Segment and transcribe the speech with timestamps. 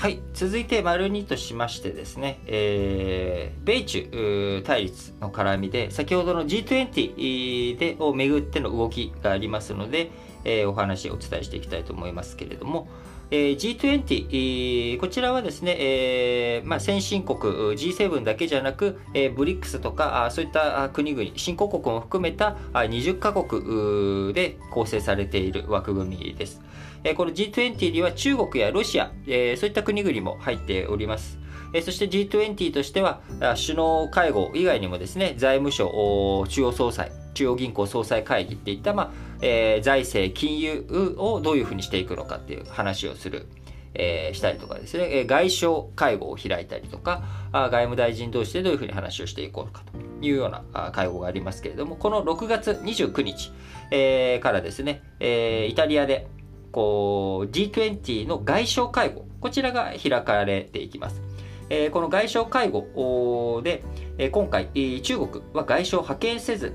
[0.00, 10.10] はい続いて丸2としましてですね、えー、米中対立の絡みで先ほどの G20 でをめぐっての動きがありますので、
[10.44, 12.88] えー、お話をお伝えしていきたいと思いますけれども、
[13.32, 17.38] えー、G20、こちらはですね、えーまあ、先進国
[17.76, 26.60] G7 だけじゃなく、えー、ブリックスとかあそういった国々新興国も含めた20カ国で構成されている枠組みです。
[27.04, 31.38] えー、この G20 には中国やロシア、えー、そういった国々も入っております。
[31.72, 33.20] えそして G20 としては
[33.64, 39.10] 首脳会合以外にもですね財務省中央総裁中央銀行総裁会議っていった、まあ
[39.42, 40.84] えー、財政金融
[41.18, 43.46] をどういうふうにしていくのかっていう話をする、
[43.94, 53.52] えー、したりとかですね外相会合を開いたりとか外務大臣同士でどういうふうに話をしていこうかというような会合がありますけれどもこの6月29日、
[53.90, 56.28] えー、からですね、えー、イタリアで
[56.72, 61.29] こう G20 の外相会合こちらが開かれていきます。
[61.70, 63.82] え、この外相会合で、
[64.18, 64.68] え、今回、
[65.02, 66.74] 中国は外相を派遣せず、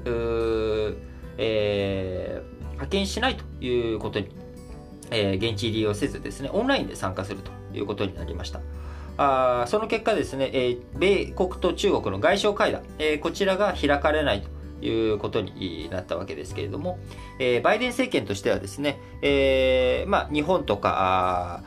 [1.37, 4.29] えー、派遣しないということに、
[5.11, 8.61] えー、現地入りをせずですね、オンラインで参加するということになりました。
[9.17, 16.99] あその結果ですね、えー、米国と中国の外相会談、えー、こちらが開かれないということになったわけですけれども、
[17.39, 21.63] えー、バイデン政権としてはですね、えーまあ、日本とか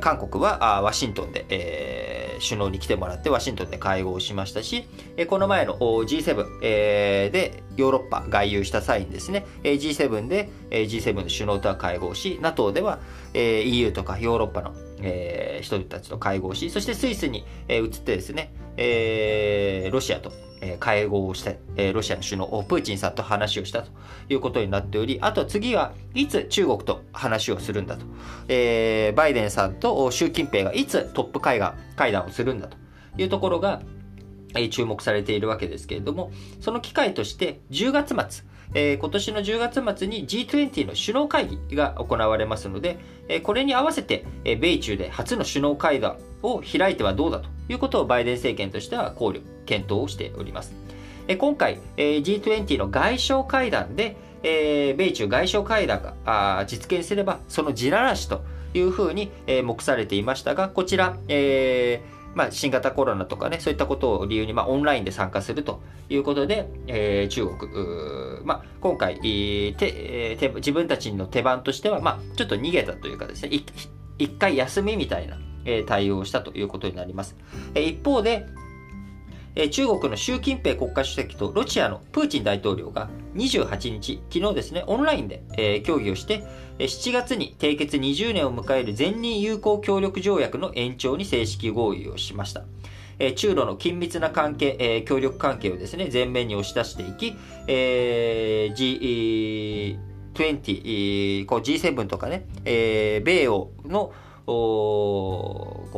[0.00, 4.86] 韓国はワシントンで、えー、首脳に来てもらってワシントンで会合をしましたし、
[5.28, 13.00] この前の G7、え、でヨーロッパ外遊した際にですね、G7 で G7 の首脳とは会合し、NATO では
[13.34, 20.32] EU とかヨーロッパのえ、人たちと会合し、そしてスイスに、え、移ってですね、えー、ロシアと、
[20.80, 23.90] 会合をして、えー、ロシアの首脳、プーチンさんと話をしたと
[24.28, 28.04] いうことになっており、あと次はいつ中国と話をするんだと、
[28.48, 32.76] えー、バイデンさんと習近平がいつトップ会談会談をするんだと
[33.18, 33.82] いうところが、
[34.54, 50.74] えー、注目されているわけですけれども、その機会として10月末、えー、今年の10月末に G20 の首脳会議が行われますので、えー、これに合わせて、えー、米中で初の首脳会談を開いてはどうだということをバイデン政権としては考慮、検討をしております。
[51.28, 58.42] えー、今回、えー、G20 の外相会談で、えー、米中外相会談が実現すれば、その地ならしと
[58.74, 65.80] いうふうに、えー、目されていましたが、こちら、えーまあ、新型コロナとかね、そういったことを理由に、まあ、オンラインで参加すると
[66.10, 69.72] いうことで、えー、中国、まあ、今回、て
[70.36, 73.50] て自分たちの手番としては、まあ、ちょっと逃げたというかですね、
[74.18, 77.36] 一回休みみたいな、え、対応をしたということになります。
[77.74, 78.44] え、一方で、
[79.70, 86.42] 中国の習近平国家主席とロシアのプーチン大統領が28日、昨日ですね、オンラインで、協議をして、
[86.78, 92.64] 7月に締結20年を迎える全人友好協力条約の延長に正式合意をしました。
[93.34, 97.34] 中ロの緊密な関係、協力関係をですね、前面に押し出していき、
[97.66, 98.74] G、
[100.34, 104.12] 20、G7 とかね、米欧の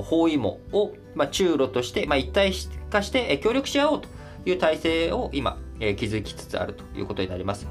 [0.03, 2.53] 包囲網を、まあ、中ロとして、まあ、一体
[2.91, 4.09] 化して協力し合おうと
[4.45, 7.67] いう体制を今、えー、築きつつあるということになります。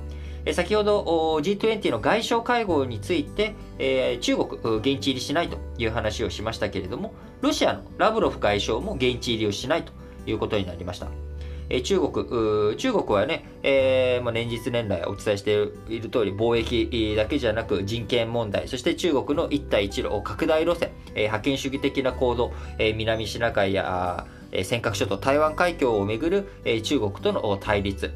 [0.45, 1.03] えー、先ほど
[1.41, 9.91] G20 の外相会合について、えー、中国、現地入りしないという話をしましたけれども、ロシアのラブロフ外相も現地入りをしないと
[10.25, 11.26] いうことになりました。
[11.69, 15.51] え中国、中国はね、えー、まあ、連日年来お伝えして
[15.89, 28.11] いる通り、貿易だけじゃなく人権問題、そして中国の一帯一路拡大路線、え、覇権主義的な行動、え、南シナ海や尖閣諸島、台湾海峡をめぐる、え中国との対立、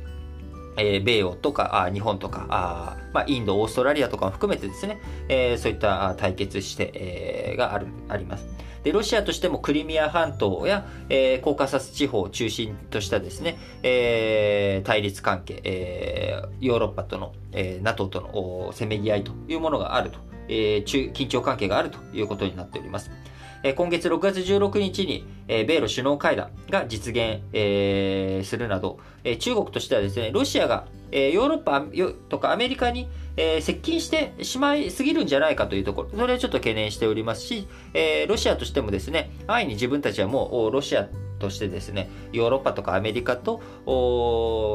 [0.77, 8.45] えー、米欧とかあ日本とかあ、まあ、インド、オーストラリアとかも含めてですね、えー、そういった対決して、えー、があるあります。
[8.83, 23.11] で、ロシアとしてもクリミア半島や、えー、コーカサス地方を中心としたですね、えー、対立関係、えー、ヨーロッパとの、えー、NATO とのせめぎ合いというものがあると、えー、緊張関係があるということになっております。
[23.75, 27.41] 今月6月16日に、米ロ首脳会談が実現、
[28.47, 28.99] するなど、
[29.40, 31.84] 中国としてはですね、ロシアが、ヨーロッパ
[32.29, 37.67] とかアメリカに、接近してしまいすぎるんじゃないかというところ、それはちょっと懸念しておりますし、
[38.28, 41.08] ロシアとしてもですね、安易に自分たちはもうロシア
[41.40, 43.61] としてですね、ヨーロッパとかアメリカと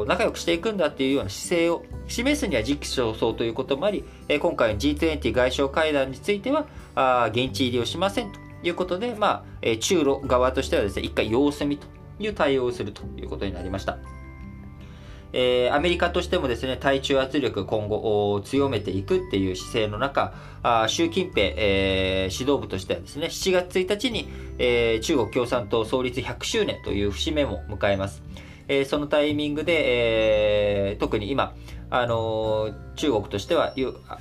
[0.07, 4.05] 仲良くしていくんだっていうような姿勢を示すには時期尚早ということもあり、
[4.41, 6.67] 今回の G20 外相会談については、
[7.33, 8.46] 現地入りをしませんと。
[8.69, 11.87] いうことで、まあ、え、中ロ側としてはですね、一回様子見と
[12.19, 13.99] いう対応をするということになりました。
[15.33, 20.33] えー、アメリカとしてもですね、対中圧力今後強めていくっていう姿勢の中、
[20.63, 24.29] あ習近平、えー、指導部としてはですね、7月1日に、
[24.59, 28.23] えー、中国共産党創立100周年という節目も迎えます。
[28.69, 31.55] えー、そのタイミングで、えー、特に今、
[31.89, 33.75] あのー、中国としては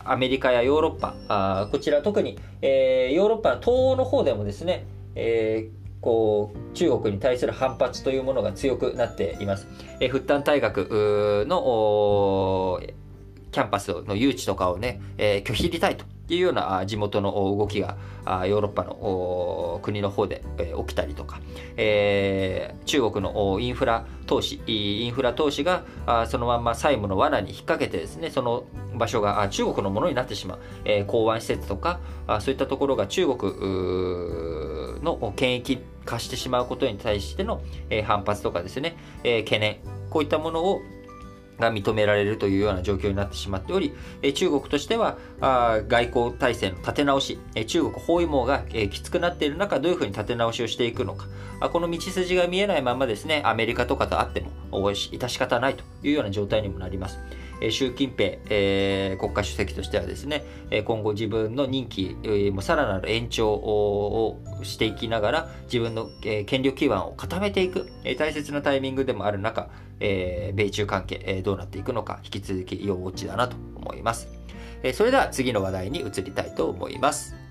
[0.03, 4.85] アメリカやヨーロッパ、あこちら特に、えー、ヨーロッパの東欧の方でもですね、
[5.15, 9.67] えーこう中国に対する反発というものが強くなっています。
[9.99, 12.79] えー、復旦大学の
[13.51, 17.97] キャンパスの誘致とかをね、えー、拒否入りたいというような地元の動きが
[18.47, 21.39] ヨーロッパの国の方で起きたりとか、
[21.77, 25.83] え、中国のインフラ投資、インフラ投資が
[26.27, 28.63] そのまま債務の罠に引っ掛けてですね、その
[28.95, 31.99] 場所が中国のものになってしまう、え、港湾施設とか、
[32.39, 33.53] そういったところが中国
[35.03, 37.61] の権益化してしまうことに対しての
[38.05, 39.77] 反発とかですね、懸念、
[40.09, 40.81] こういったものを
[41.59, 43.93] が認められるというような状況になってしまっており、
[44.33, 51.27] 中国としては外交体制の立て直し、中国包囲網がきつくなっている中、どういうふうに立て直しをしていくのか、
[51.71, 54.41] この道筋が見えないままですね、アメリカとかと会って
[54.71, 57.17] も致し方ないというような状態にもなります。
[57.71, 60.43] 習近平、えー、国家主席としてはですね、
[60.85, 62.15] 今後自分の任期
[62.53, 66.09] もさらなる延長をしていきながら、自分の
[66.45, 67.87] 権力基盤を固めていく、
[68.17, 69.69] 大切なタイミングでもある中
[69.99, 74.27] え、米中関係え、どうなっていくのか、引き続き要ウォッチだなと思います。
[74.93, 77.44] それでは次の話題に移りたいと思います。